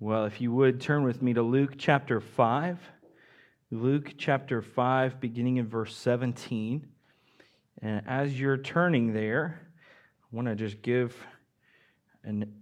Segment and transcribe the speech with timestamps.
[0.00, 2.78] Well, if you would turn with me to Luke chapter 5.
[3.72, 6.86] Luke chapter 5, beginning in verse 17.
[7.82, 9.60] And as you're turning there,
[10.22, 11.16] I want to just give
[12.22, 12.54] an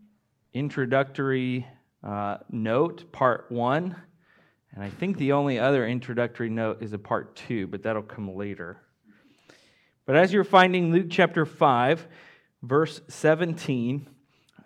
[0.55, 1.67] introductory
[2.03, 3.95] uh, note, part one.
[4.73, 8.35] And I think the only other introductory note is a part two, but that'll come
[8.35, 8.81] later.
[10.07, 12.09] But as you're finding Luke chapter 5,
[12.63, 14.09] verse 17,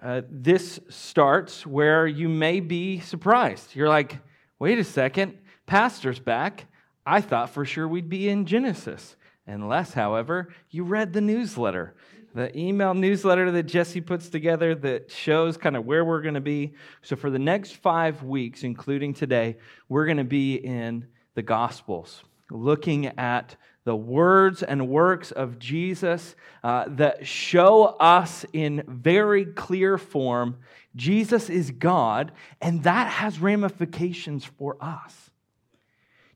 [0.03, 3.77] uh, this starts where you may be surprised.
[3.77, 4.19] You're like,
[4.59, 5.37] wait a second,
[5.67, 6.67] pastor's back.
[7.05, 9.17] I thought for sure we'd be in Genesis.
[9.47, 11.95] Unless, however, you read the newsletter,
[12.35, 16.41] the email newsletter that Jesse puts together that shows kind of where we're going to
[16.41, 16.75] be.
[17.03, 19.57] So, for the next five weeks, including today,
[19.89, 23.57] we're going to be in the Gospels, looking at
[23.91, 30.59] the words and works of Jesus uh, that show us in very clear form
[30.95, 35.31] Jesus is God, and that has ramifications for us.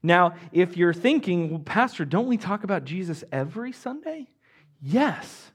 [0.03, 4.27] Now, if you're thinking, well, Pastor, don't we talk about Jesus every Sunday?
[4.83, 5.53] Yes,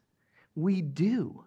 [0.55, 1.43] we do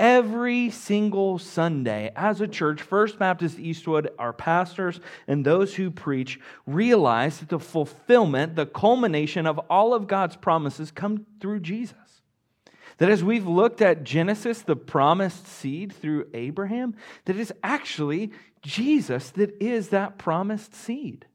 [0.00, 4.98] every single Sunday as a church, First Baptist Eastwood, our pastors,
[5.28, 10.90] and those who preach realize that the fulfillment, the culmination of all of God's promises
[10.90, 11.96] come through Jesus.
[12.96, 19.30] That as we've looked at Genesis, the promised seed through Abraham, that it's actually Jesus
[19.32, 21.26] that is that promised seed.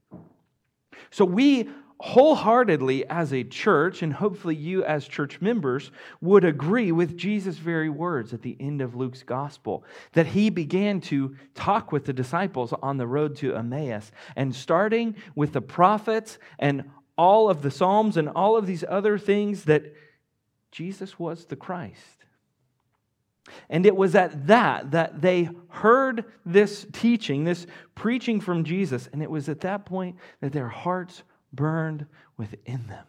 [1.11, 7.17] So we wholeheartedly as a church, and hopefully you as church members, would agree with
[7.17, 12.05] Jesus' very words at the end of Luke's gospel that he began to talk with
[12.05, 14.11] the disciples on the road to Emmaus.
[14.35, 16.83] And starting with the prophets and
[17.17, 19.93] all of the Psalms and all of these other things, that
[20.71, 22.25] Jesus was the Christ.
[23.69, 29.21] And it was at that that they heard this teaching, this preaching from Jesus, and
[29.21, 31.23] it was at that point that their hearts
[31.55, 32.05] burned
[32.37, 33.05] within them.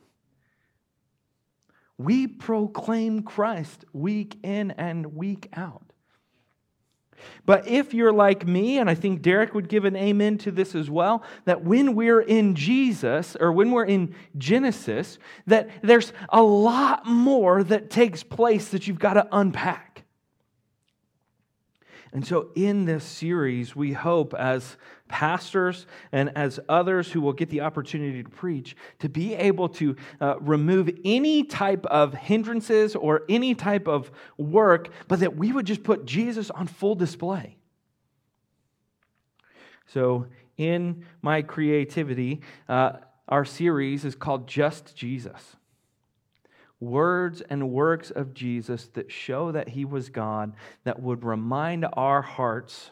[1.98, 5.82] We proclaim Christ week in and week out.
[7.44, 10.74] But if you're like me, and I think Derek would give an amen to this
[10.74, 16.42] as well, that when we're in Jesus or when we're in Genesis, that there's a
[16.42, 20.04] lot more that takes place that you've got to unpack.
[22.12, 24.76] And so, in this series, we hope as
[25.08, 29.96] pastors and as others who will get the opportunity to preach to be able to
[30.20, 35.66] uh, remove any type of hindrances or any type of work, but that we would
[35.66, 37.56] just put Jesus on full display.
[39.86, 42.92] So, in my creativity, uh,
[43.28, 45.56] our series is called Just Jesus
[46.80, 52.22] words and works of Jesus that show that he was God, that would remind our
[52.22, 52.90] hearts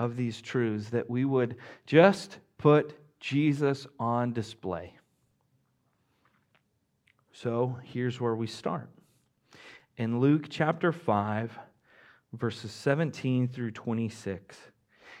[0.00, 4.94] of these truths, that we would just put Jesus on display.
[7.32, 8.88] So here's where we start.
[9.98, 11.56] In Luke chapter 5,
[12.32, 14.56] verses 17 through 26.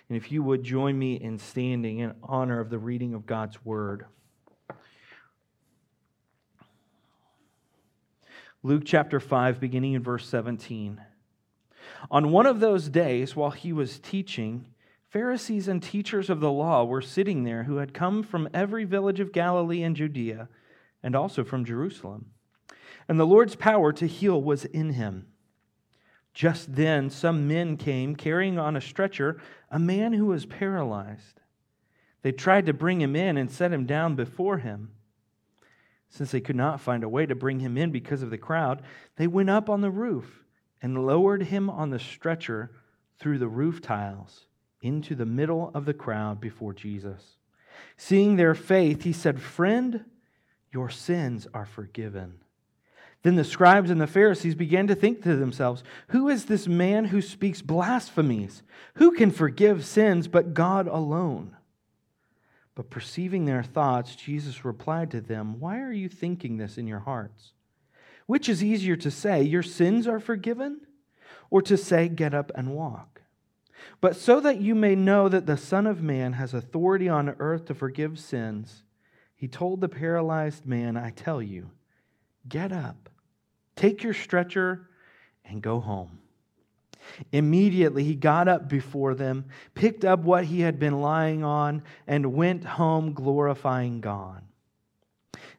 [0.08, 3.62] And if you would join me in standing in honor of the reading of God's
[3.62, 4.06] word.
[8.62, 11.02] Luke chapter 5, beginning in verse 17.
[12.10, 14.66] On one of those days, while he was teaching,
[15.10, 19.18] Pharisees and teachers of the law were sitting there who had come from every village
[19.18, 20.48] of Galilee and Judea,
[21.02, 22.26] and also from Jerusalem.
[23.08, 25.26] And the Lord's power to heal was in him.
[26.32, 31.40] Just then, some men came carrying on a stretcher a man who was paralyzed.
[32.22, 34.92] They tried to bring him in and set him down before him.
[36.08, 38.82] Since they could not find a way to bring him in because of the crowd,
[39.16, 40.44] they went up on the roof
[40.82, 42.70] and lowered him on the stretcher
[43.18, 44.46] through the roof tiles
[44.82, 47.36] into the middle of the crowd before Jesus.
[47.96, 50.04] Seeing their faith, he said, Friend,
[50.72, 52.40] your sins are forgiven.
[53.22, 57.06] Then the scribes and the Pharisees began to think to themselves, Who is this man
[57.06, 58.62] who speaks blasphemies?
[58.94, 61.56] Who can forgive sins but God alone?
[62.74, 67.00] But perceiving their thoughts, Jesus replied to them, Why are you thinking this in your
[67.00, 67.52] hearts?
[68.30, 70.82] Which is easier to say, Your sins are forgiven,
[71.50, 73.22] or to say, Get up and walk?
[74.00, 77.64] But so that you may know that the Son of Man has authority on earth
[77.64, 78.84] to forgive sins,
[79.34, 81.72] he told the paralyzed man, I tell you,
[82.48, 83.08] get up,
[83.74, 84.88] take your stretcher,
[85.44, 86.20] and go home.
[87.32, 92.34] Immediately he got up before them, picked up what he had been lying on, and
[92.34, 94.44] went home glorifying God.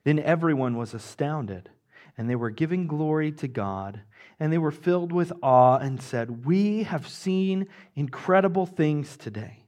[0.06, 1.69] Then everyone was astounded,
[2.17, 4.01] and they were giving glory to God
[4.39, 9.65] and they were filled with awe and said, We have seen incredible things today.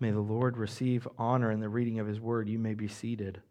[0.00, 2.48] May the Lord receive honor in the reading of his word.
[2.48, 3.42] You may be seated.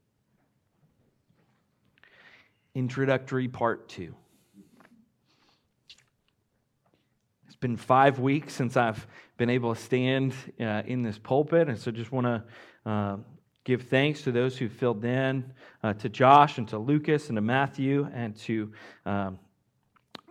[2.74, 4.16] Introductory part two.
[7.46, 9.06] It's been five weeks since I've
[9.38, 13.18] been able to stand uh, in this pulpit, and so just want to uh,
[13.64, 15.52] give thanks to those who filled in,
[15.84, 18.72] uh, to Josh and to Lucas and to Matthew and to
[19.06, 19.40] um,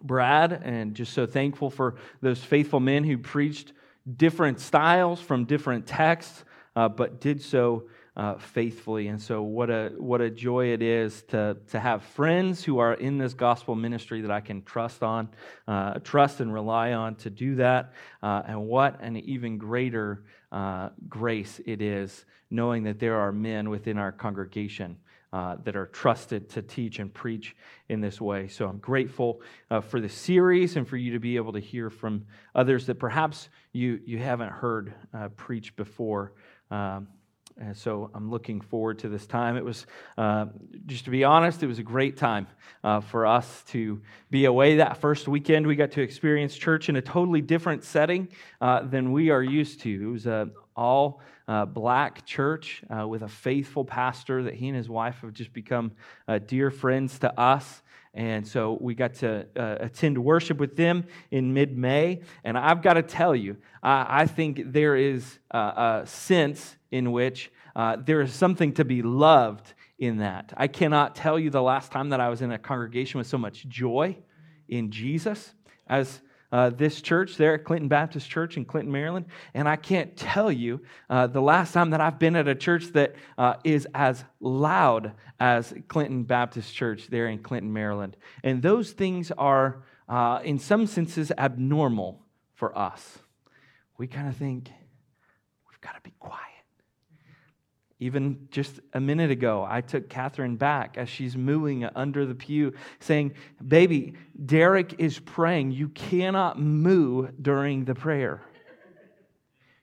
[0.02, 3.72] Brad, and just so thankful for those faithful men who preached
[4.16, 6.44] different styles from different texts,
[6.74, 7.84] uh, but did so
[8.16, 9.08] uh, faithfully.
[9.08, 12.94] And so, what a what a joy it is to to have friends who are
[12.94, 15.28] in this gospel ministry that I can trust on,
[15.68, 17.92] uh, trust and rely on to do that.
[18.22, 23.70] Uh, and what an even greater uh, grace it is knowing that there are men
[23.70, 24.96] within our congregation.
[25.32, 27.54] Uh, that are trusted to teach and preach
[27.88, 28.48] in this way.
[28.48, 31.88] So I'm grateful uh, for the series and for you to be able to hear
[31.88, 36.32] from others that perhaps you, you haven't heard uh, preach before.
[36.72, 37.06] Um,
[37.60, 39.56] and so I'm looking forward to this time.
[39.56, 39.86] It was,
[40.16, 40.46] uh,
[40.86, 42.46] just to be honest, it was a great time
[42.82, 45.66] uh, for us to be away that first weekend.
[45.66, 48.28] We got to experience church in a totally different setting
[48.62, 49.90] uh, than we are used to.
[49.90, 54.76] It was an all uh, black church uh, with a faithful pastor that he and
[54.76, 55.92] his wife have just become
[56.28, 57.82] uh, dear friends to us.
[58.12, 62.22] And so we got to uh, attend worship with them in mid May.
[62.42, 67.12] And I've got to tell you, I, I think there is a, a sense in
[67.12, 70.52] which uh, there is something to be loved in that.
[70.56, 73.38] I cannot tell you the last time that I was in a congregation with so
[73.38, 74.16] much joy
[74.68, 75.54] in Jesus
[75.86, 76.20] as
[76.52, 79.26] uh, this church there at Clinton Baptist Church in Clinton, Maryland.
[79.54, 82.86] And I can't tell you uh, the last time that I've been at a church
[82.92, 88.16] that uh, is as loud as Clinton Baptist Church there in Clinton, Maryland.
[88.42, 92.22] And those things are, uh, in some senses, abnormal
[92.54, 93.18] for us.
[93.96, 94.70] We kind of think,
[95.68, 96.49] we've got to be quiet.
[98.02, 102.72] Even just a minute ago, I took Catherine back as she's mooing under the pew,
[102.98, 103.34] saying,
[103.66, 104.14] Baby,
[104.44, 105.72] Derek is praying.
[105.72, 108.40] You cannot moo during the prayer.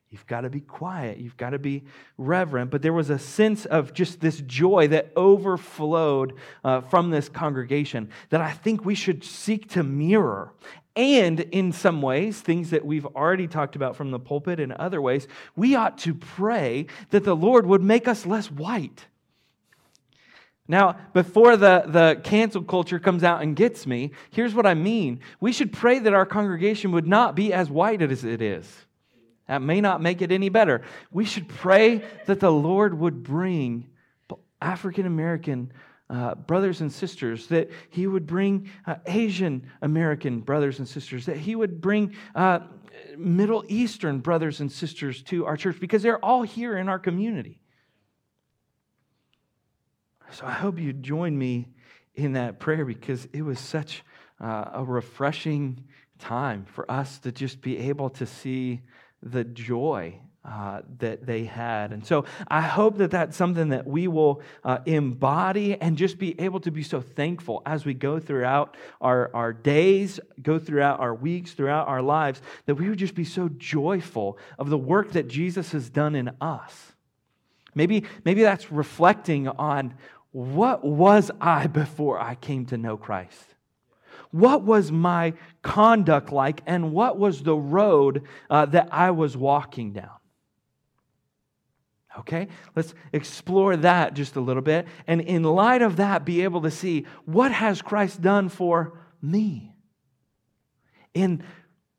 [0.09, 1.17] You've got to be quiet.
[1.17, 1.83] You've got to be
[2.17, 2.71] reverent.
[2.71, 8.09] But there was a sense of just this joy that overflowed uh, from this congregation
[8.29, 10.53] that I think we should seek to mirror.
[10.97, 14.99] And in some ways, things that we've already talked about from the pulpit and other
[14.99, 19.05] ways, we ought to pray that the Lord would make us less white.
[20.67, 25.19] Now, before the, the cancel culture comes out and gets me, here's what I mean.
[25.39, 28.67] We should pray that our congregation would not be as white as it is.
[29.47, 30.81] That may not make it any better.
[31.11, 33.87] We should pray that the Lord would bring
[34.59, 35.71] African American
[36.09, 41.37] uh, brothers and sisters, that He would bring uh, Asian American brothers and sisters, that
[41.37, 42.59] He would bring uh,
[43.17, 47.59] Middle Eastern brothers and sisters to our church because they're all here in our community.
[50.31, 51.69] So I hope you join me
[52.15, 54.03] in that prayer because it was such
[54.41, 55.83] uh, a refreshing
[56.19, 58.81] time for us to just be able to see
[59.21, 61.91] the joy uh, that they had.
[61.91, 66.39] And so I hope that that's something that we will uh, embody and just be
[66.39, 71.13] able to be so thankful as we go throughout our, our days, go throughout our
[71.13, 75.27] weeks, throughout our lives, that we would just be so joyful of the work that
[75.27, 76.93] Jesus has done in us.
[77.75, 79.95] Maybe, maybe that's reflecting on
[80.31, 83.43] what was I before I came to know Christ?
[84.31, 89.93] what was my conduct like and what was the road uh, that I was walking
[89.93, 90.09] down?
[92.19, 94.87] Okay, let's explore that just a little bit.
[95.05, 99.75] And in light of that, be able to see what has Christ done for me?
[101.13, 101.43] In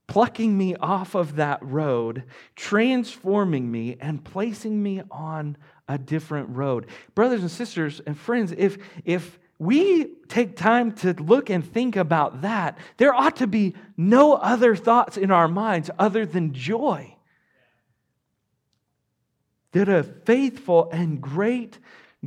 [0.09, 2.25] plucking me off of that road,
[2.57, 5.57] transforming me, and placing me on
[5.87, 6.87] a different road.
[7.15, 12.43] Brothers and sisters and friends, if, if we take time to look and think about
[12.43, 17.15] that, there ought to be no other thoughts in our minds other than joy.
[19.79, 21.79] That a faithful and great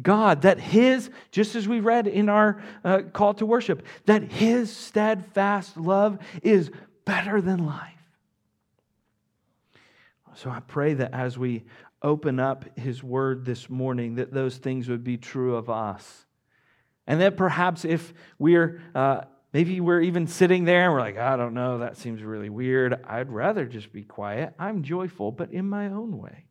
[0.02, 4.74] God, that His, just as we read in our uh, call to worship, that His
[4.74, 6.72] steadfast love is
[7.04, 7.92] better than life.
[10.36, 11.66] So I pray that as we
[12.02, 16.26] open up His word this morning, that those things would be true of us
[17.06, 21.36] and that perhaps if we're, uh, maybe we're even sitting there and we're like, I
[21.36, 23.04] don't know, that seems really weird.
[23.06, 24.54] I'd rather just be quiet.
[24.58, 26.46] I'm joyful, but in my own way.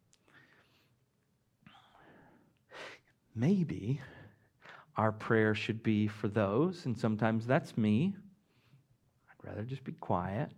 [3.35, 4.01] Maybe
[4.97, 8.15] our prayer should be for those, and sometimes that's me,
[9.31, 10.51] I'd rather just be quiet.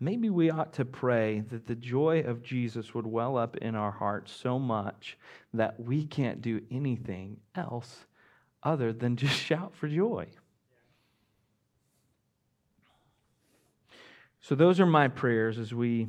[0.00, 3.92] Maybe we ought to pray that the joy of Jesus would well up in our
[3.92, 5.16] hearts so much
[5.54, 8.06] that we can't do anything else
[8.64, 10.26] other than just shout for joy.
[14.40, 16.08] So, those are my prayers as we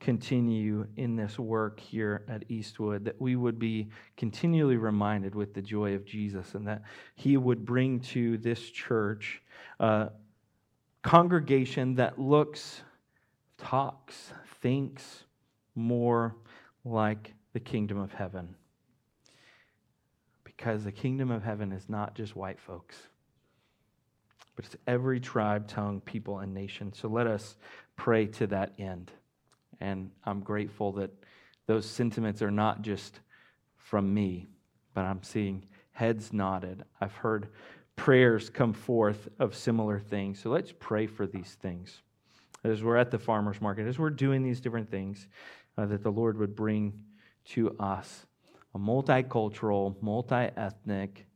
[0.00, 5.62] continue in this work here at Eastwood, that we would be continually reminded with the
[5.62, 6.82] joy of Jesus and that
[7.14, 9.42] He would bring to this church
[9.80, 10.10] a
[11.02, 12.82] congregation that looks,
[13.56, 15.24] talks, thinks
[15.74, 16.36] more
[16.84, 18.54] like the kingdom of heaven.
[20.44, 22.96] Because the kingdom of heaven is not just white folks
[24.58, 26.92] but it's every tribe, tongue, people, and nation.
[26.92, 27.54] So let us
[27.94, 29.12] pray to that end.
[29.80, 31.10] And I'm grateful that
[31.66, 33.20] those sentiments are not just
[33.76, 34.46] from me,
[34.94, 36.84] but I'm seeing heads nodded.
[37.00, 37.48] I've heard
[37.96, 40.40] prayers come forth of similar things.
[40.40, 42.02] So let's pray for these things.
[42.64, 45.26] As we're at the farmer's market, as we're doing these different things,
[45.76, 47.04] uh, that the Lord would bring
[47.46, 48.26] to us
[48.74, 51.26] a multicultural, multi ethnic,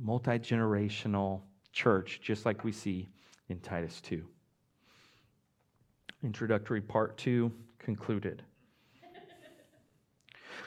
[0.00, 1.42] multi generational
[1.72, 3.08] church, just like we see
[3.48, 4.24] in Titus 2.
[6.22, 8.42] Introductory part 2 concluded.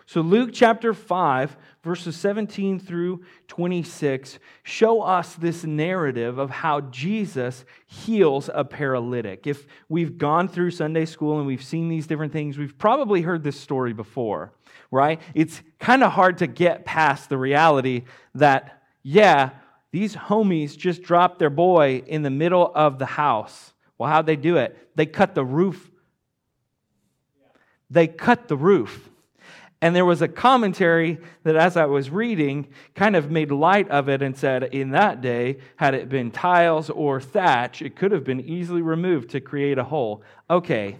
[0.05, 7.63] So, Luke chapter 5, verses 17 through 26 show us this narrative of how Jesus
[7.85, 9.47] heals a paralytic.
[9.47, 13.43] If we've gone through Sunday school and we've seen these different things, we've probably heard
[13.43, 14.53] this story before,
[14.89, 15.21] right?
[15.33, 18.03] It's kind of hard to get past the reality
[18.35, 19.51] that, yeah,
[19.91, 23.71] these homies just dropped their boy in the middle of the house.
[24.01, 24.75] Well, how'd they do it?
[24.95, 25.91] They cut the roof.
[27.91, 29.07] They cut the roof.
[29.79, 34.09] And there was a commentary that, as I was reading, kind of made light of
[34.09, 38.23] it and said, in that day, had it been tiles or thatch, it could have
[38.23, 40.23] been easily removed to create a hole.
[40.49, 40.97] Okay.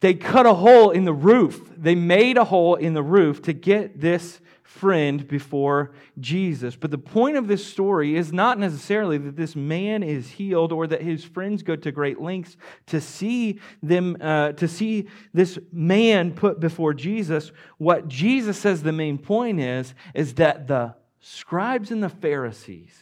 [0.00, 1.70] they cut a hole in the roof.
[1.76, 4.40] They made a hole in the roof to get this
[4.76, 6.76] friend before Jesus.
[6.76, 10.86] But the point of this story is not necessarily that this man is healed or
[10.86, 12.56] that his friends go to great lengths
[12.86, 17.52] to see them, uh, to see this man put before Jesus.
[17.78, 22.96] What Jesus says the main point is, is that the scribes and the Pharisees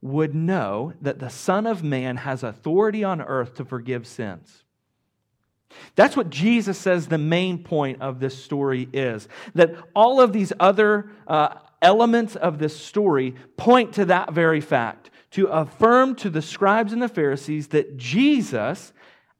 [0.00, 4.64] would know that the Son of Man has authority on earth to forgive sins.
[5.94, 9.28] That's what Jesus says the main point of this story is.
[9.54, 15.10] That all of these other uh, elements of this story point to that very fact
[15.30, 18.92] to affirm to the scribes and the Pharisees that Jesus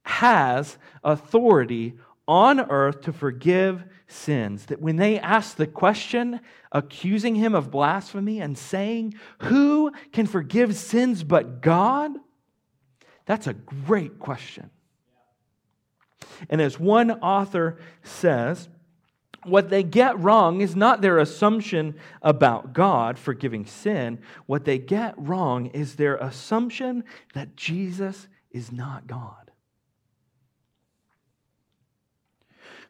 [0.02, 1.94] has authority
[2.26, 4.66] on earth to forgive sins.
[4.66, 6.40] That when they ask the question,
[6.72, 12.12] accusing him of blasphemy and saying, Who can forgive sins but God?
[13.24, 14.70] That's a great question.
[16.48, 18.68] And as one author says,
[19.44, 24.18] what they get wrong is not their assumption about God forgiving sin.
[24.46, 29.47] What they get wrong is their assumption that Jesus is not God.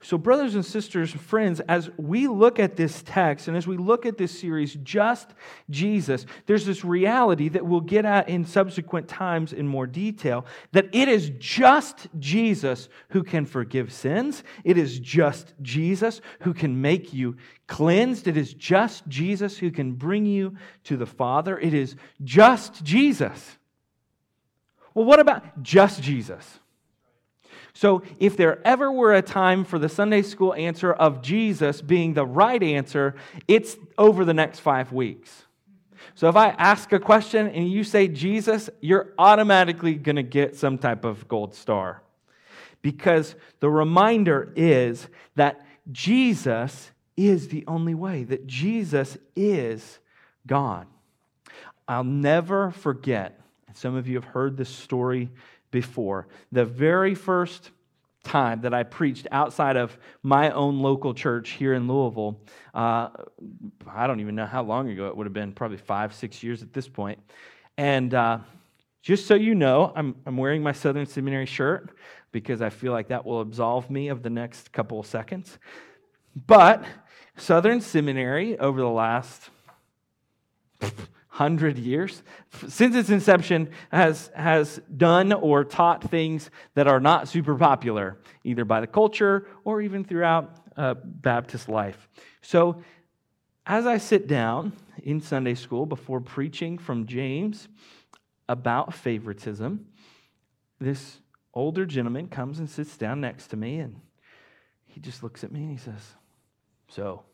[0.00, 4.06] So, brothers and sisters, friends, as we look at this text and as we look
[4.06, 5.34] at this series, just
[5.70, 10.88] Jesus, there's this reality that we'll get at in subsequent times in more detail that
[10.92, 14.44] it is just Jesus who can forgive sins.
[14.62, 17.36] It is just Jesus who can make you
[17.66, 18.28] cleansed.
[18.28, 21.58] It is just Jesus who can bring you to the Father.
[21.58, 23.58] It is just Jesus.
[24.94, 26.60] Well, what about just Jesus?
[27.78, 32.12] So, if there ever were a time for the Sunday school answer of Jesus being
[32.12, 33.14] the right answer,
[33.46, 35.44] it's over the next five weeks.
[36.16, 40.56] So, if I ask a question and you say Jesus, you're automatically going to get
[40.56, 42.02] some type of gold star.
[42.82, 45.06] Because the reminder is
[45.36, 50.00] that Jesus is the only way, that Jesus is
[50.48, 50.88] God.
[51.86, 53.40] I'll never forget,
[53.74, 55.30] some of you have heard this story
[55.70, 56.28] before.
[56.52, 57.70] The very first
[58.24, 62.40] time that I preached outside of my own local church here in Louisville,
[62.74, 63.08] uh,
[63.90, 66.62] I don't even know how long ago it would have been, probably five, six years
[66.62, 67.18] at this point.
[67.76, 68.38] And uh,
[69.02, 71.96] just so you know, I'm, I'm wearing my Southern Seminary shirt
[72.32, 75.58] because I feel like that will absolve me of the next couple of seconds.
[76.46, 76.84] But
[77.36, 79.50] Southern Seminary, over the last
[81.38, 82.22] hundred years
[82.68, 88.64] since its inception has, has done or taught things that are not super popular, either
[88.64, 92.08] by the culture or even throughout uh, Baptist life.
[92.42, 92.82] So,
[93.66, 97.68] as I sit down in Sunday school before preaching from James
[98.48, 99.86] about favoritism.
[100.80, 101.20] This
[101.54, 104.00] older gentleman comes and sits down next to me, and
[104.86, 106.14] he just looks at me and he says,
[106.88, 107.24] So,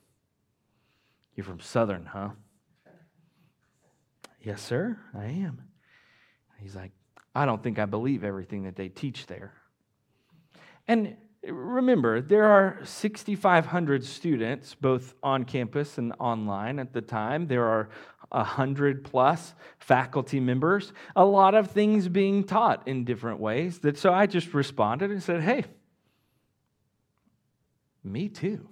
[1.35, 2.31] you're from Southern, huh?
[4.45, 5.63] Yes, sir, I am.
[6.61, 6.93] He's like,
[7.35, 9.55] I don't think I believe everything that they teach there.
[10.87, 17.47] And remember, there are 6,500 students, both on campus and online at the time.
[17.47, 17.89] There are
[18.29, 23.79] 100 plus faculty members, a lot of things being taught in different ways.
[23.79, 25.65] That, so I just responded and said, Hey,
[28.03, 28.69] me too.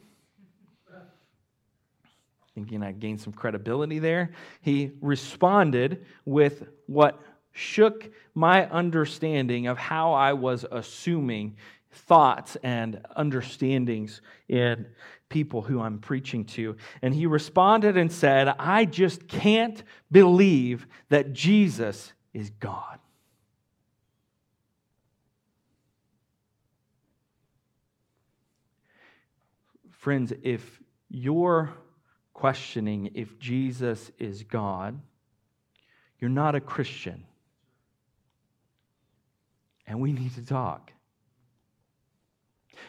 [2.54, 4.32] Thinking I gained some credibility there.
[4.60, 7.20] He responded with what
[7.52, 11.56] shook my understanding of how I was assuming
[11.90, 14.86] thoughts and understandings in
[15.28, 16.76] people who I'm preaching to.
[17.00, 22.98] And he responded and said, I just can't believe that Jesus is God.
[29.90, 31.72] Friends, if you're
[32.42, 34.98] questioning if Jesus is God,
[36.18, 37.22] you're not a Christian.
[39.86, 40.92] And we need to talk.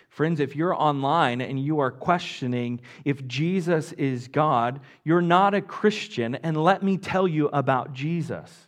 [0.09, 5.61] Friends, if you're online and you are questioning if Jesus is God, you're not a
[5.61, 8.67] Christian, and let me tell you about Jesus.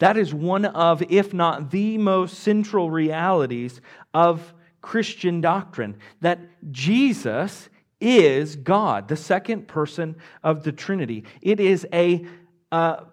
[0.00, 3.80] That is one of, if not the most central realities
[4.12, 6.40] of Christian doctrine that
[6.72, 7.68] Jesus
[8.00, 11.24] is God, the second person of the Trinity.
[11.42, 12.26] It is a
[12.72, 13.04] uh,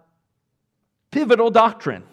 [1.12, 2.04] pivotal doctrine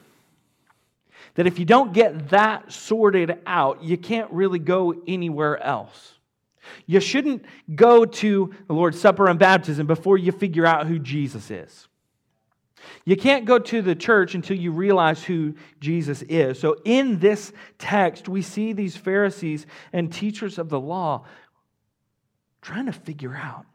[1.35, 6.15] that if you don't get that sorted out, you can't really go anywhere else.
[6.87, 11.51] You shouldn't go to the Lord's Supper and baptism before you figure out who Jesus
[11.51, 11.89] is.
[13.05, 16.59] You can't go to the church until you realize who Jesus is.
[16.59, 21.25] So, in this text, we see these Pharisees and teachers of the law
[22.65, 23.67] trying to figure out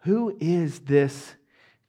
[0.00, 1.34] who is this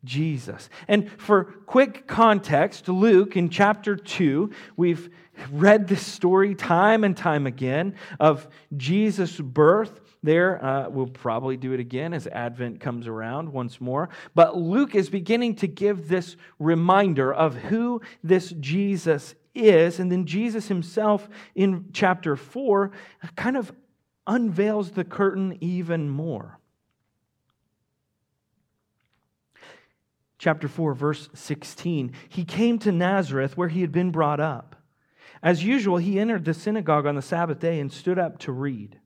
[0.03, 0.69] Jesus.
[0.87, 5.09] And for quick context, Luke in chapter 2, we've
[5.51, 9.99] read this story time and time again of Jesus' birth.
[10.21, 14.09] There, uh, we'll probably do it again as Advent comes around once more.
[14.35, 19.99] But Luke is beginning to give this reminder of who this Jesus is.
[19.99, 22.91] And then Jesus himself in chapter 4
[23.35, 23.71] kind of
[24.27, 26.59] unveils the curtain even more.
[30.45, 32.11] chapter 4, verse 16.
[32.29, 34.75] He came to Nazareth where he had been brought up.
[35.41, 38.99] As usual, he entered the synagogue on the Sabbath day and stood up to read.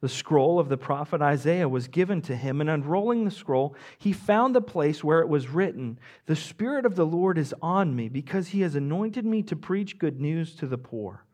[0.00, 4.12] The scroll of the prophet Isaiah was given to him, and unrolling the scroll, he
[4.12, 8.08] found the place where it was written The Spirit of the Lord is on me,
[8.08, 11.24] because he has anointed me to preach good news to the poor.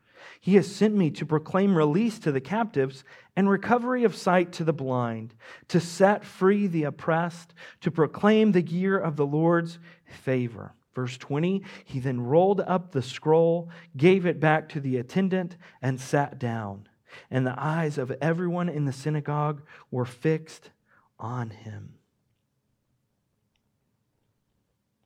[0.41, 4.65] He has sent me to proclaim release to the captives and recovery of sight to
[4.65, 5.35] the blind,
[5.69, 10.75] to set free the oppressed, to proclaim the year of the Lord's favor.
[10.95, 16.01] Verse 20, he then rolled up the scroll, gave it back to the attendant, and
[16.01, 16.89] sat down.
[17.31, 20.71] And the eyes of everyone in the synagogue were fixed
[21.19, 21.97] on him.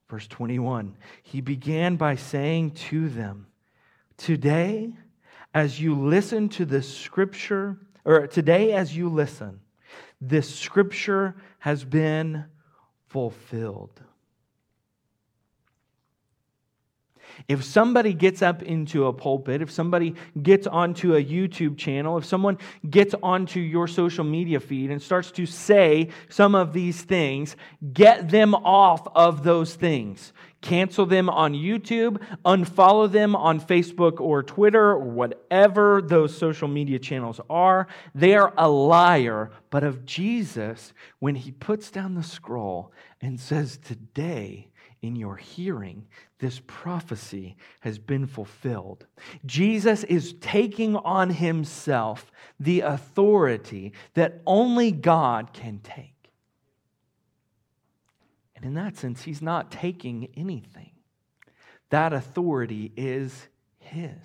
[0.09, 3.47] Verse 21, he began by saying to them,
[4.17, 4.93] Today,
[5.53, 9.61] as you listen to this scripture, or today as you listen,
[10.21, 12.45] this scripture has been
[13.09, 14.01] fulfilled.
[17.49, 22.25] If somebody gets up into a pulpit, if somebody gets onto a YouTube channel, if
[22.25, 22.59] someone
[22.89, 27.57] gets onto your social media feed and starts to say some of these things,
[27.93, 30.33] get them off of those things.
[30.61, 36.99] Cancel them on YouTube, unfollow them on Facebook or Twitter or whatever those social media
[36.99, 37.87] channels are.
[38.15, 42.93] They are a liar, but of Jesus, when he puts down the scroll
[43.23, 44.69] and says, Today,
[45.03, 46.07] in your hearing,
[46.41, 49.07] this prophecy has been fulfilled.
[49.47, 56.10] Jesus is taking on himself the authority that only God can take.
[58.61, 60.91] And in that sense, he's not taking anything.
[61.89, 64.19] That authority is his.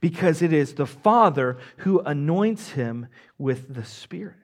[0.00, 3.06] Because it is the Father who anoints him
[3.38, 4.34] with the Spirit.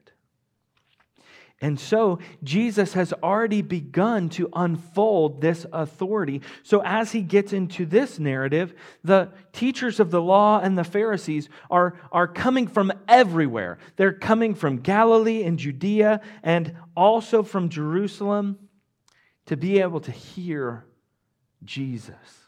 [1.60, 6.42] And so Jesus has already begun to unfold this authority.
[6.62, 11.48] So as he gets into this narrative, the teachers of the law and the Pharisees
[11.70, 13.78] are, are coming from everywhere.
[13.96, 18.58] They're coming from Galilee and Judea and also from Jerusalem
[19.46, 20.84] to be able to hear
[21.64, 22.44] Jesus.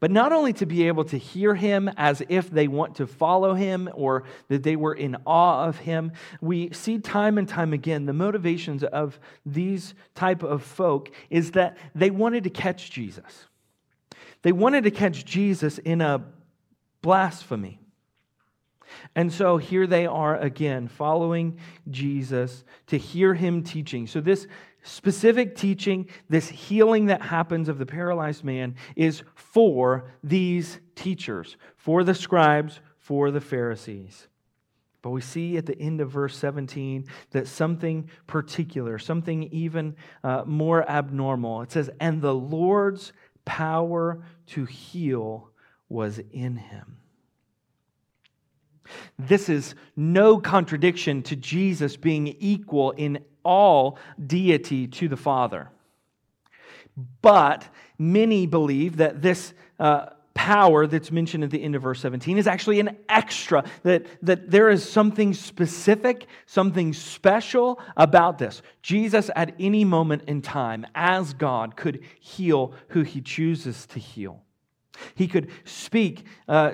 [0.00, 3.54] But not only to be able to hear him as if they want to follow
[3.54, 8.06] him or that they were in awe of him, we see time and time again
[8.06, 13.46] the motivations of these type of folk is that they wanted to catch Jesus.
[14.42, 16.24] They wanted to catch Jesus in a
[17.00, 17.78] blasphemy.
[19.14, 21.58] And so here they are again, following
[21.90, 24.06] Jesus to hear him teaching.
[24.06, 24.46] So, this
[24.82, 32.04] specific teaching, this healing that happens of the paralyzed man, is for these teachers, for
[32.04, 34.28] the scribes, for the Pharisees.
[35.02, 40.44] But we see at the end of verse 17 that something particular, something even uh,
[40.46, 43.12] more abnormal, it says, And the Lord's
[43.44, 45.50] power to heal
[45.88, 46.98] was in him.
[49.18, 55.70] This is no contradiction to Jesus being equal in all deity to the Father.
[57.22, 57.66] But
[57.98, 62.46] many believe that this uh, power that's mentioned at the end of verse 17 is
[62.46, 68.62] actually an extra, that, that there is something specific, something special about this.
[68.82, 74.42] Jesus, at any moment in time, as God, could heal who he chooses to heal.
[75.14, 76.72] He could speak uh,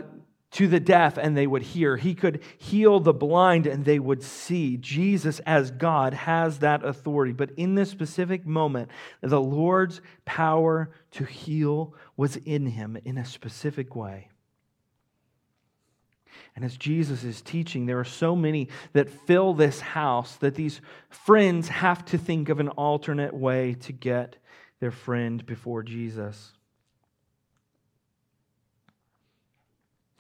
[0.51, 1.97] to the deaf and they would hear.
[1.97, 4.77] He could heal the blind and they would see.
[4.79, 7.33] Jesus, as God, has that authority.
[7.33, 13.25] But in this specific moment, the Lord's power to heal was in him in a
[13.25, 14.29] specific way.
[16.57, 20.81] And as Jesus is teaching, there are so many that fill this house that these
[21.09, 24.37] friends have to think of an alternate way to get
[24.81, 26.53] their friend before Jesus.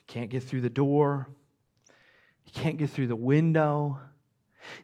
[0.09, 1.29] Can't get through the door.
[2.44, 4.01] You can't get through the window.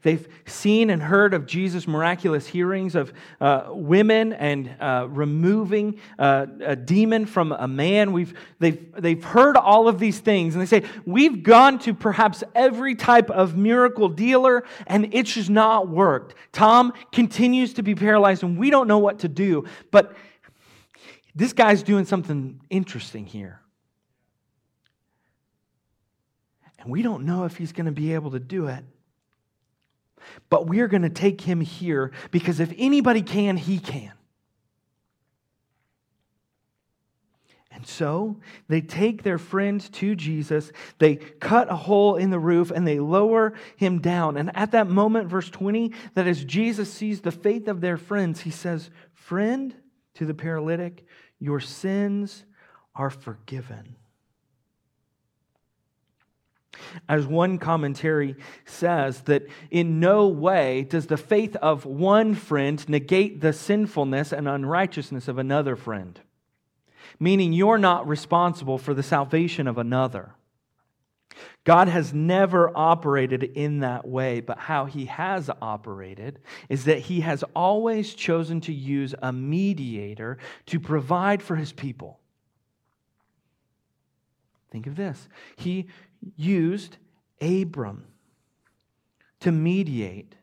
[0.02, 6.46] They've seen and heard of Jesus' miraculous hearings of uh, women and uh, removing uh,
[6.62, 8.12] a demon from a man.
[8.12, 12.44] We've, they've, they've heard all of these things, and they say, We've gone to perhaps
[12.54, 16.34] every type of miracle dealer, and it's just not worked.
[16.52, 19.64] Tom continues to be paralyzed, and we don't know what to do.
[19.90, 20.14] But
[21.34, 23.63] this guy's doing something interesting here.
[26.84, 28.84] And we don't know if he's going to be able to do it.
[30.48, 34.12] But we're going to take him here because if anybody can, he can.
[37.70, 38.36] And so
[38.68, 43.00] they take their friend to Jesus, they cut a hole in the roof, and they
[43.00, 44.36] lower him down.
[44.36, 48.40] And at that moment, verse 20, that as Jesus sees the faith of their friends,
[48.40, 49.74] he says, Friend,
[50.14, 51.04] to the paralytic,
[51.40, 52.44] your sins
[52.94, 53.96] are forgiven.
[57.08, 63.40] As one commentary says, that in no way does the faith of one friend negate
[63.40, 66.20] the sinfulness and unrighteousness of another friend,
[67.18, 70.34] meaning you're not responsible for the salvation of another.
[71.64, 77.22] God has never operated in that way, but how he has operated is that he
[77.22, 82.20] has always chosen to use a mediator to provide for his people.
[84.70, 85.28] Think of this.
[85.56, 85.88] He
[86.36, 86.96] used
[87.40, 88.04] Abram
[89.40, 90.34] to mediate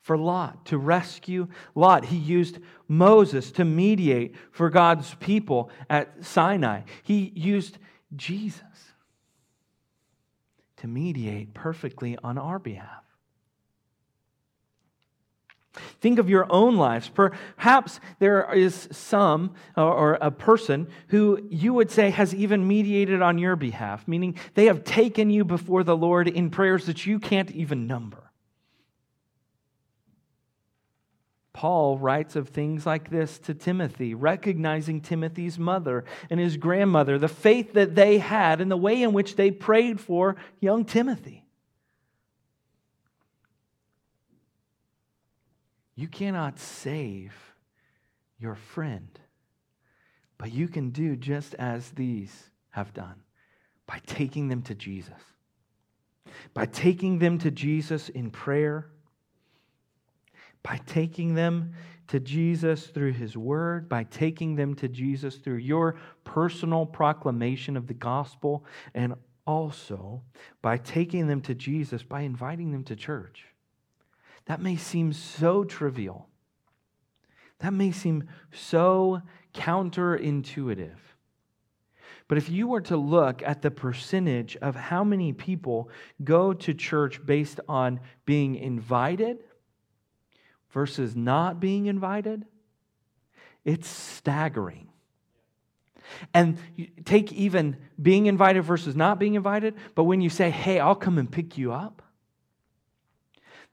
[0.00, 2.04] for Lot, to rescue Lot.
[2.06, 6.82] He used Moses to mediate for God's people at Sinai.
[7.04, 7.78] He used
[8.16, 8.60] Jesus
[10.78, 13.04] to mediate perfectly on our behalf.
[16.00, 17.08] Think of your own lives.
[17.08, 23.38] Perhaps there is some or a person who you would say has even mediated on
[23.38, 27.50] your behalf, meaning they have taken you before the Lord in prayers that you can't
[27.52, 28.32] even number.
[31.54, 37.28] Paul writes of things like this to Timothy, recognizing Timothy's mother and his grandmother, the
[37.28, 41.41] faith that they had, and the way in which they prayed for young Timothy.
[46.02, 47.32] You cannot save
[48.36, 49.20] your friend,
[50.36, 53.22] but you can do just as these have done
[53.86, 55.22] by taking them to Jesus.
[56.54, 58.88] By taking them to Jesus in prayer,
[60.64, 61.72] by taking them
[62.08, 67.86] to Jesus through His Word, by taking them to Jesus through your personal proclamation of
[67.86, 69.14] the gospel, and
[69.46, 70.22] also
[70.62, 73.44] by taking them to Jesus by inviting them to church.
[74.46, 76.28] That may seem so trivial.
[77.60, 79.22] That may seem so
[79.54, 80.96] counterintuitive.
[82.28, 85.90] But if you were to look at the percentage of how many people
[86.24, 89.38] go to church based on being invited
[90.70, 92.44] versus not being invited,
[93.64, 94.88] it's staggering.
[96.34, 96.58] And
[97.04, 101.18] take even being invited versus not being invited, but when you say, hey, I'll come
[101.18, 102.01] and pick you up,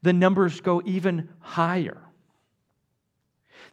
[0.02, 2.02] the numbers go even higher.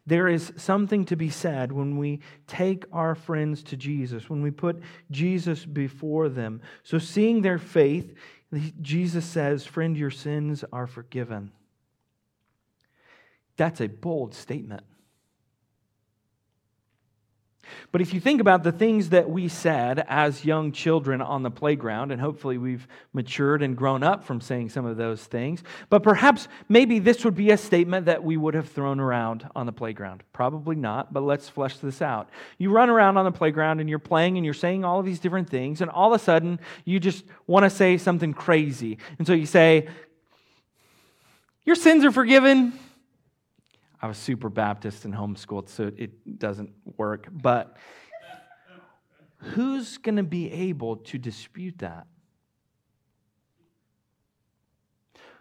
[0.07, 4.53] There is something to be said when we take our friends to Jesus, when we
[4.53, 6.61] put Jesus before them.
[6.85, 8.15] So, seeing their faith,
[8.81, 11.51] Jesus says, Friend, your sins are forgiven.
[13.57, 14.85] That's a bold statement.
[17.93, 21.51] But if you think about the things that we said as young children on the
[21.51, 26.03] playground, and hopefully we've matured and grown up from saying some of those things, but
[26.03, 29.73] perhaps maybe this would be a statement that we would have thrown around on the
[29.73, 30.23] playground.
[30.33, 32.29] Probably not, but let's flesh this out.
[32.59, 35.19] You run around on the playground and you're playing and you're saying all of these
[35.19, 38.99] different things, and all of a sudden you just want to say something crazy.
[39.19, 39.89] And so you say,
[41.65, 42.79] Your sins are forgiven.
[44.01, 47.29] I was super Baptist and homeschooled, so it doesn't work.
[47.31, 47.77] But
[49.39, 52.07] who's going to be able to dispute that?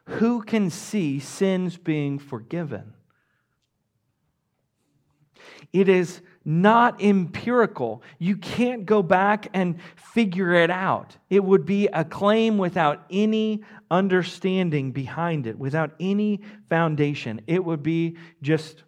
[0.07, 2.93] Who can see sins being forgiven?
[5.73, 8.03] It is not empirical.
[8.19, 11.17] You can't go back and figure it out.
[11.29, 17.41] It would be a claim without any understanding behind it, without any foundation.
[17.47, 18.83] It would be just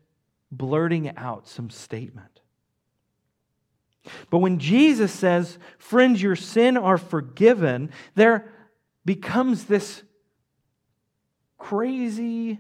[0.52, 2.40] blurting out some statement.
[4.30, 8.54] But when Jesus says, Friends, your sin are forgiven, there
[9.04, 10.04] becomes this
[11.58, 12.60] crazy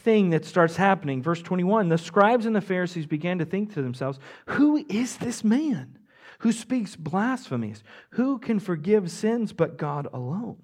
[0.00, 1.22] thing that starts happening.
[1.22, 5.44] Verse 21 The scribes and the Pharisees began to think to themselves, Who is this
[5.44, 5.98] man
[6.40, 7.82] who speaks blasphemies?
[8.10, 10.62] Who can forgive sins but God alone?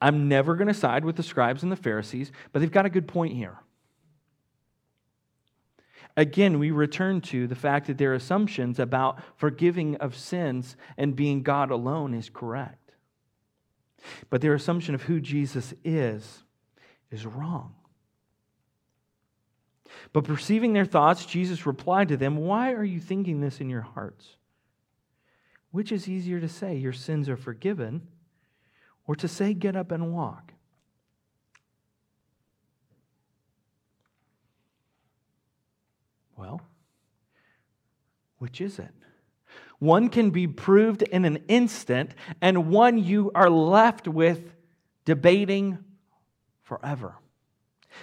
[0.00, 2.90] I'm never going to side with the scribes and the Pharisees, but they've got a
[2.90, 3.58] good point here.
[6.16, 11.42] Again, we return to the fact that their assumptions about forgiving of sins and being
[11.42, 12.92] God alone is correct.
[14.30, 16.43] But their assumption of who Jesus is
[17.14, 17.74] is wrong.
[20.12, 23.82] But perceiving their thoughts, Jesus replied to them, Why are you thinking this in your
[23.82, 24.36] hearts?
[25.70, 28.08] Which is easier to say, Your sins are forgiven,
[29.06, 30.52] or to say, Get up and walk?
[36.36, 36.60] Well,
[38.38, 38.90] which is it?
[39.78, 44.54] One can be proved in an instant, and one you are left with
[45.04, 45.78] debating
[46.64, 47.14] forever.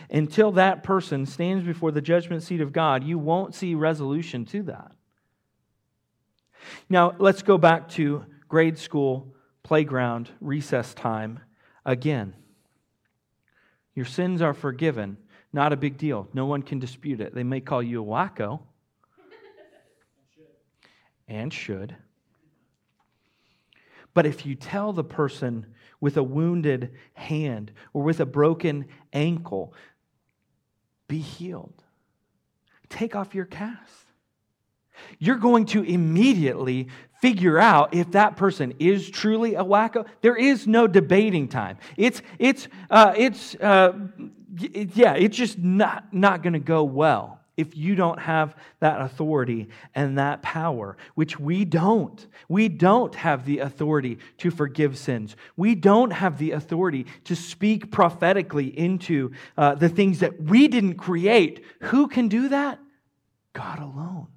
[0.10, 4.64] Until that person stands before the judgment seat of God, you won't see resolution to
[4.64, 4.94] that.
[6.90, 11.40] Now, let's go back to grade school, playground, recess time
[11.86, 12.34] again.
[13.96, 15.18] Your sins are forgiven.
[15.52, 16.30] Not a big deal.
[16.34, 17.36] No one can dispute it.
[17.36, 18.62] They may call you a wacko.
[21.28, 21.96] and should.
[24.14, 25.66] But if you tell the person
[26.02, 29.74] with a wounded hand or with a broken ankle,
[31.08, 31.84] be healed.
[32.90, 34.08] Take off your cast.
[35.20, 36.90] You're going to immediately
[37.22, 40.06] figure out if that person is truly a wacko.
[40.22, 41.78] There is no debating time.
[41.96, 43.94] It's, it's, uh, it's, uh,
[44.58, 49.70] yeah, it's just not, not going to go well if you don't have that authority
[49.96, 52.28] and that power, which we don't.
[52.50, 55.36] We don't have the authority to forgive sins.
[55.56, 60.96] We don't have the authority to speak prophetically into uh, the things that we didn't
[60.96, 61.64] create.
[61.84, 62.80] Who can do that?
[63.54, 64.28] God alone.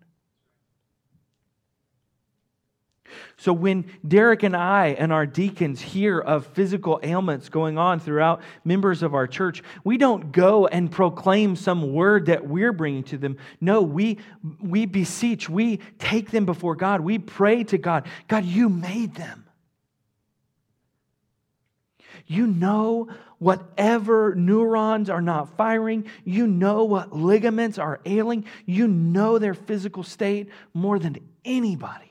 [3.36, 8.42] So when Derek and I and our deacons hear of physical ailments going on throughout
[8.64, 13.18] members of our church, we don't go and proclaim some word that we're bringing to
[13.18, 13.36] them.
[13.60, 14.18] No, we,
[14.60, 17.00] we beseech, we take them before God.
[17.00, 19.46] We pray to God God, you made them.
[22.26, 26.06] You know whatever neurons are not firing.
[26.24, 28.46] You know what ligaments are ailing.
[28.64, 32.03] You know their physical state more than anybody.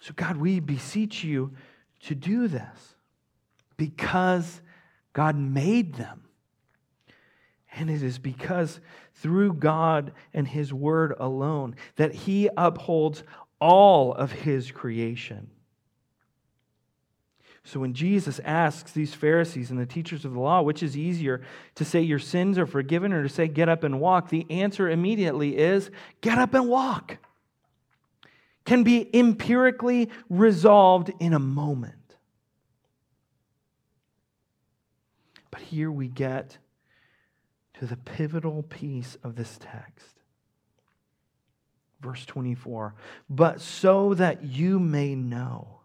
[0.00, 1.52] So, God, we beseech you
[2.00, 2.94] to do this
[3.76, 4.60] because
[5.12, 6.24] God made them.
[7.72, 8.80] And it is because
[9.14, 13.22] through God and His Word alone that He upholds
[13.60, 15.50] all of His creation.
[17.62, 21.42] So when Jesus asks these Pharisees and the teachers of the law, which is easier
[21.74, 24.88] to say your sins are forgiven or to say get up and walk, the answer
[24.88, 27.18] immediately is get up and walk.
[28.64, 31.94] Can be empirically resolved in a moment.
[35.50, 36.58] But here we get
[37.74, 40.06] to the pivotal piece of this text.
[42.00, 42.94] Verse 24,
[43.28, 45.80] but so that you may know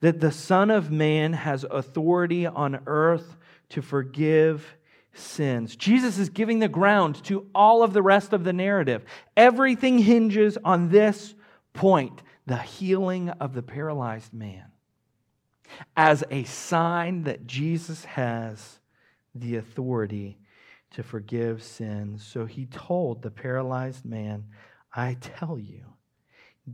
[0.00, 3.36] that the Son of Man has authority on earth
[3.68, 4.76] to forgive
[5.14, 5.76] sins.
[5.76, 9.04] Jesus is giving the ground to all of the rest of the narrative.
[9.36, 11.34] Everything hinges on this
[11.72, 14.72] point the healing of the paralyzed man
[15.96, 18.80] as a sign that Jesus has
[19.34, 20.38] the authority
[20.90, 22.24] to forgive sins.
[22.24, 24.44] So he told the paralyzed man,
[24.94, 25.84] I tell you,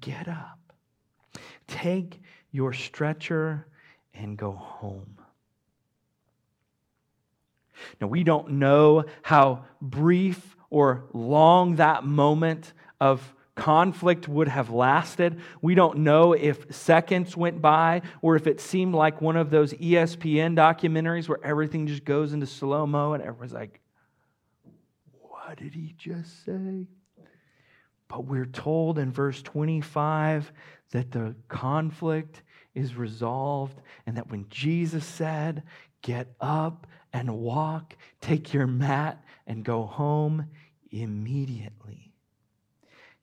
[0.01, 0.59] get up,
[1.69, 3.67] take your stretcher
[4.13, 5.19] and go home.
[8.01, 15.41] Now, we don't know how brief or long that moment of conflict would have lasted.
[15.61, 19.75] We don't know if seconds went by or if it seemed like one of those
[19.75, 23.81] ESPN documentaries where everything just goes into slow mo and everyone's like,
[25.21, 26.87] What did he just say?
[28.07, 30.53] But we're told in verse 25
[30.93, 32.43] that the conflict
[32.75, 35.65] is resolved and that when Jesus said,
[36.01, 40.47] Get up and walk, take your mat and go home,
[40.91, 42.08] immediately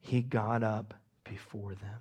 [0.05, 1.99] he got up before them,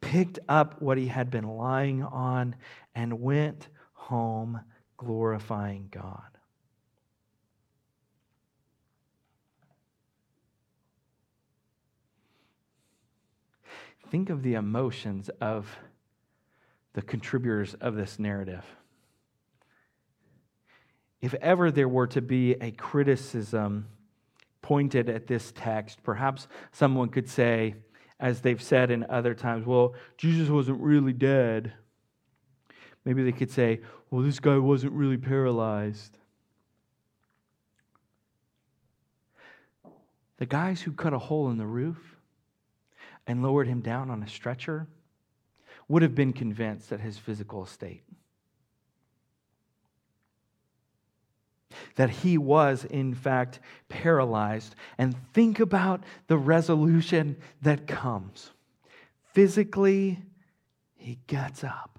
[0.00, 2.56] picked up what he had been lying on,
[2.94, 4.60] and went home
[4.96, 6.20] glorifying God.
[14.10, 15.78] Think of the emotions of
[16.94, 18.64] the contributors of this narrative.
[21.20, 23.88] If ever there were to be a criticism
[24.62, 27.74] pointed at this text, perhaps someone could say,
[28.20, 31.72] as they've said in other times, well, Jesus wasn't really dead.
[33.04, 36.18] Maybe they could say, well, this guy wasn't really paralyzed.
[40.38, 42.16] The guys who cut a hole in the roof
[43.26, 44.86] and lowered him down on a stretcher
[45.88, 48.02] would have been convinced at his physical state.
[51.96, 54.74] That he was, in fact, paralyzed.
[54.96, 58.50] And think about the resolution that comes.
[59.32, 60.18] Physically,
[60.96, 61.98] he gets up.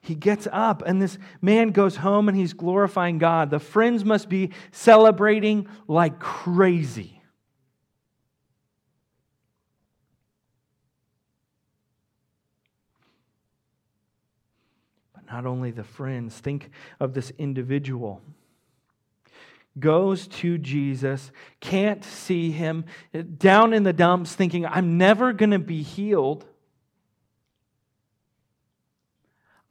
[0.00, 3.50] He gets up, and this man goes home and he's glorifying God.
[3.50, 7.13] The friends must be celebrating like crazy.
[15.34, 16.70] Not only the friends, think
[17.00, 18.22] of this individual.
[19.76, 22.84] Goes to Jesus, can't see him,
[23.36, 26.46] down in the dumps, thinking, I'm never going to be healed.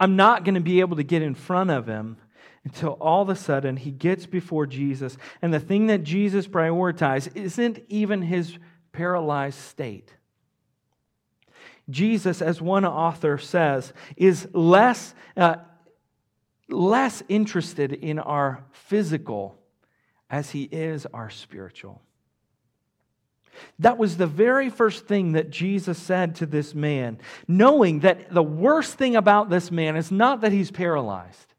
[0.02, 2.18] I'm not going to be able to get in front of him
[2.66, 5.16] until all of a sudden he gets before Jesus.
[5.42, 8.58] And the thing that Jesus prioritized isn't even his
[8.92, 10.14] paralyzed state.
[11.90, 15.56] Jesus, as one author says, is less, uh,
[16.70, 19.58] less interested in our physical
[20.30, 22.02] as he is our spiritual.
[23.80, 28.44] That was the very first thing that Jesus said to this man, knowing that the
[28.44, 31.54] worst thing about this man is not that he's paralyzed,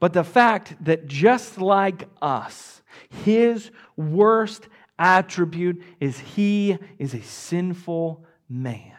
[0.00, 2.82] but the fact that just like us,
[3.24, 8.92] his worst attribute is he is a sinful man.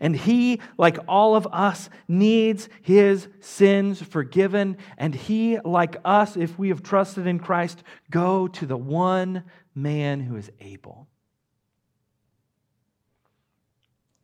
[0.00, 4.78] And he, like all of us, needs his sins forgiven.
[4.98, 10.20] And he, like us, if we have trusted in Christ, go to the one man
[10.20, 11.08] who is able.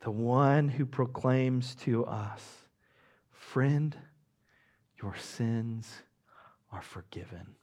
[0.01, 2.43] The one who proclaims to us,
[3.31, 3.95] Friend,
[5.01, 5.91] your sins
[6.71, 7.55] are forgiven.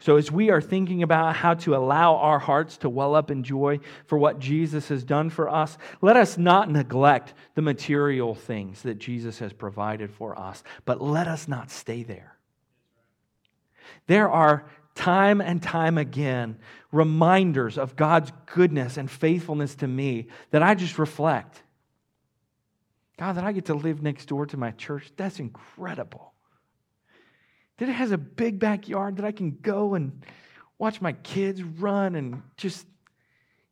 [0.00, 3.44] So, as we are thinking about how to allow our hearts to well up in
[3.44, 8.82] joy for what Jesus has done for us, let us not neglect the material things
[8.82, 12.36] that Jesus has provided for us, but let us not stay there.
[14.06, 16.58] There are time and time again
[16.90, 21.62] reminders of God's goodness and faithfulness to me that I just reflect.
[23.16, 26.29] God, that I get to live next door to my church, that's incredible
[27.80, 30.22] that it has a big backyard that I can go and
[30.78, 32.86] watch my kids run and just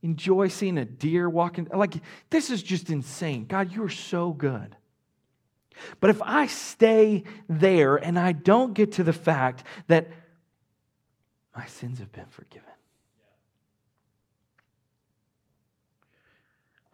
[0.02, 1.68] enjoy seeing a deer walking.
[1.72, 1.92] Like,
[2.30, 3.44] this is just insane.
[3.44, 4.74] God, you are so good.
[6.00, 10.08] But if I stay there and I don't get to the fact that
[11.54, 12.64] my sins have been forgiven.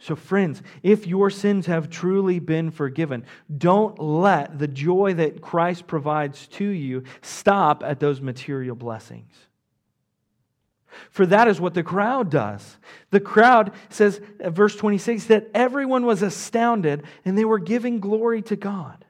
[0.05, 3.25] So, friends, if your sins have truly been forgiven,
[3.57, 9.33] don't let the joy that Christ provides to you stop at those material blessings.
[11.09, 12.77] For that is what the crowd does.
[13.13, 18.43] The crowd says, uh, verse 26, that everyone was astounded and they were giving glory
[18.43, 19.07] to God.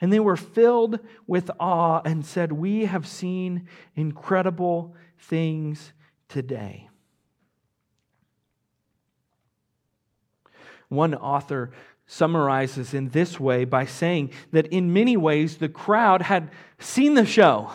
[0.00, 5.92] And they were filled with awe and said, We have seen incredible things
[6.28, 6.88] today.
[10.94, 11.70] One author
[12.06, 17.24] summarizes in this way by saying that in many ways the crowd had seen the
[17.24, 17.70] show.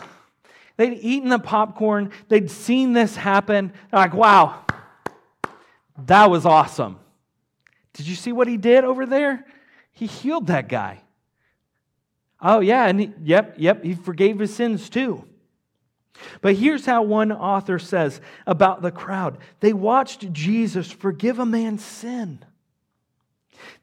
[0.76, 3.72] They'd eaten the popcorn, they'd seen this happen.
[3.90, 4.64] They're like, wow,
[6.06, 6.98] that was awesome.
[7.92, 9.44] Did you see what he did over there?
[9.92, 11.02] He healed that guy.
[12.40, 15.24] Oh, yeah, and he, yep, yep, he forgave his sins too.
[16.40, 21.84] But here's how one author says about the crowd they watched Jesus forgive a man's
[21.84, 22.44] sin.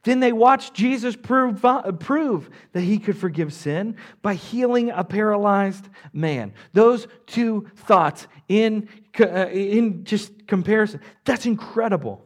[0.04, 1.66] Then they watched Jesus prove,
[2.00, 6.54] prove that he could forgive sin by healing a paralyzed man.
[6.74, 12.24] Those two thoughts in, uh, in just comparison, that's incredible.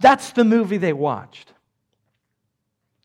[0.00, 1.52] That's the movie they watched.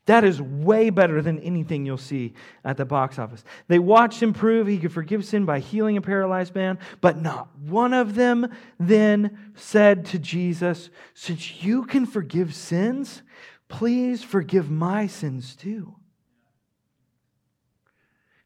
[0.08, 2.32] That is way better than anything you'll see
[2.64, 3.44] at the box office.
[3.66, 7.54] They watched him prove he could forgive sin by healing a paralyzed man, but not
[7.58, 8.50] one of them
[8.80, 13.20] then said to Jesus, Since you can forgive sins,
[13.68, 15.94] please forgive my sins too.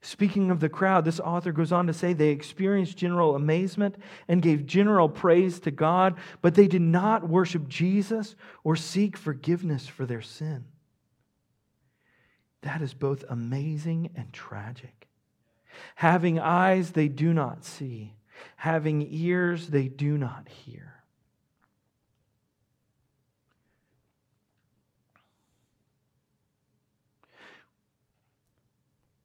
[0.01, 3.95] Speaking of the crowd, this author goes on to say they experienced general amazement
[4.27, 8.35] and gave general praise to God, but they did not worship Jesus
[8.65, 10.65] or seek forgiveness for their sin.
[12.63, 15.09] That is both amazing and tragic.
[15.97, 18.15] Having eyes they do not see,
[18.57, 20.95] having ears they do not hear.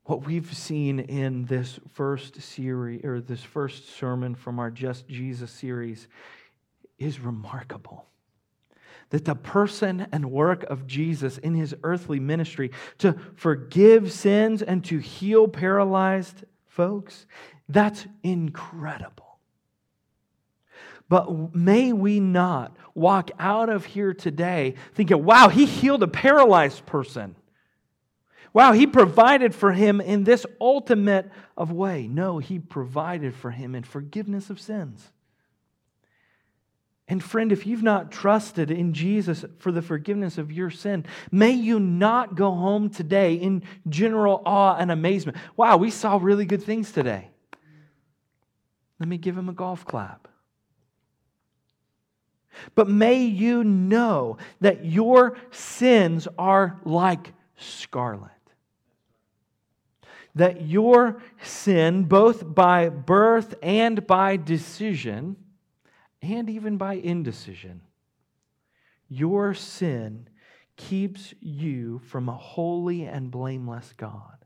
[0.05, 5.51] What we've seen in this first series, or this first sermon from our Just Jesus
[5.51, 6.07] series,
[6.97, 8.07] is remarkable
[9.09, 14.83] that the person and work of Jesus in his earthly ministry to forgive sins and
[14.85, 17.25] to heal paralyzed folks,
[17.69, 19.39] that's incredible.
[21.09, 26.85] But may we not walk out of here today thinking, wow, he healed a paralyzed
[26.85, 27.35] person.
[28.53, 32.07] Wow, he provided for him in this ultimate of way.
[32.07, 35.11] No, he provided for him in forgiveness of sins.
[37.07, 41.51] And friend, if you've not trusted in Jesus for the forgiveness of your sin, may
[41.51, 45.37] you not go home today in general awe and amazement.
[45.55, 47.29] Wow, we saw really good things today.
[48.99, 50.27] Let me give him a golf clap.
[52.75, 58.31] But may you know that your sins are like scarlet.
[60.35, 65.37] That your sin, both by birth and by decision,
[66.21, 67.81] and even by indecision,
[69.07, 70.29] your sin
[70.75, 74.36] keeps you from a holy and blameless God.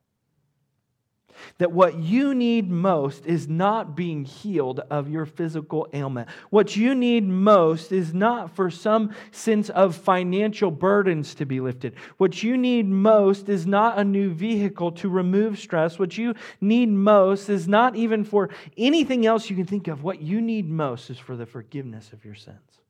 [1.57, 6.29] That what you need most is not being healed of your physical ailment.
[6.49, 11.95] What you need most is not for some sense of financial burdens to be lifted.
[12.17, 15.97] What you need most is not a new vehicle to remove stress.
[15.97, 20.03] What you need most is not even for anything else you can think of.
[20.03, 22.80] What you need most is for the forgiveness of your sins.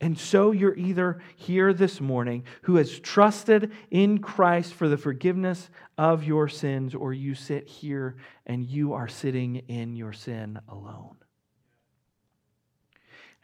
[0.00, 5.68] And so you're either here this morning who has trusted in Christ for the forgiveness
[5.98, 11.16] of your sins, or you sit here and you are sitting in your sin alone.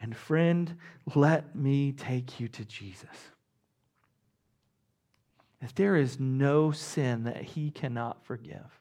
[0.01, 0.77] And friend,
[1.13, 3.29] let me take you to Jesus.
[5.61, 8.79] That there is no sin that he cannot forgive.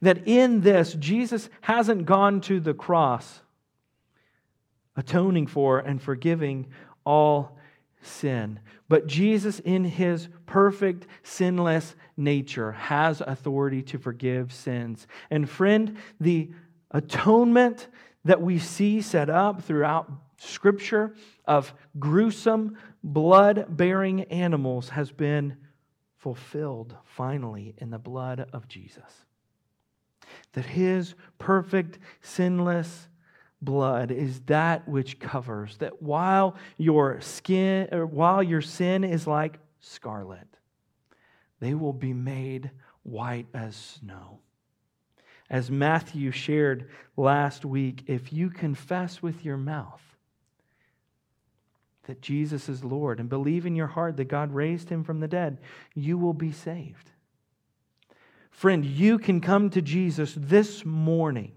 [0.00, 3.41] That in this, Jesus hasn't gone to the cross
[4.96, 6.66] atoning for and forgiving
[7.04, 7.58] all
[8.02, 8.60] sin.
[8.88, 15.06] But Jesus, in his perfect, sinless nature, has authority to forgive sins.
[15.30, 16.50] And friend, the
[16.90, 17.88] atonement
[18.24, 21.14] that we see set up throughout Scripture
[21.46, 25.56] of gruesome, blood bearing animals has been
[26.18, 29.24] fulfilled finally in the blood of Jesus.
[30.52, 33.08] That his perfect, sinless
[33.62, 39.58] blood is that which covers that while your skin or while your sin is like
[39.80, 40.46] scarlet
[41.60, 42.72] they will be made
[43.04, 44.40] white as snow.
[45.48, 50.02] As Matthew shared last week if you confess with your mouth
[52.08, 55.28] that Jesus is Lord and believe in your heart that God raised him from the
[55.28, 55.58] dead
[55.94, 57.12] you will be saved.
[58.50, 61.52] Friend you can come to Jesus this morning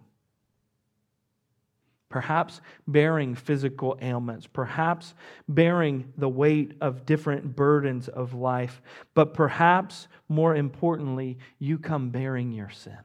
[2.10, 5.14] perhaps bearing physical ailments, perhaps
[5.48, 8.82] bearing the weight of different burdens of life,
[9.14, 12.98] but perhaps more importantly, you come bearing your sin.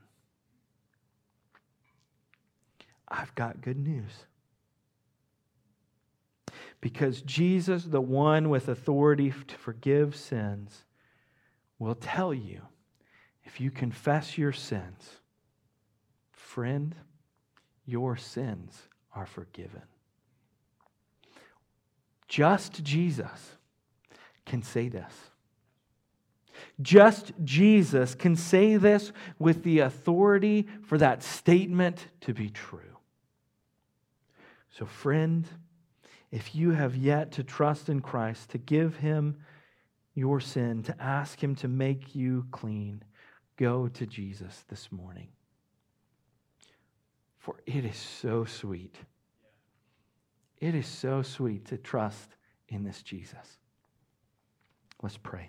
[3.08, 4.12] I've got good news.
[6.80, 10.84] Because Jesus, the one with authority to forgive sins,
[11.78, 12.62] will tell you
[13.44, 15.16] if you confess your sins,
[16.32, 16.94] friend,
[17.84, 19.82] your sins are forgiven.
[22.28, 23.56] Just Jesus
[24.46, 25.12] can say this.
[26.80, 32.80] Just Jesus can say this with the authority for that statement to be true.
[34.70, 35.46] So, friend,
[36.30, 39.38] if you have yet to trust in Christ, to give him
[40.14, 43.02] your sin, to ask him to make you clean,
[43.56, 45.28] go to Jesus this morning
[47.40, 48.94] for it is so sweet.
[50.58, 52.36] It is so sweet to trust
[52.68, 53.58] in this Jesus.
[55.02, 55.48] Let's pray.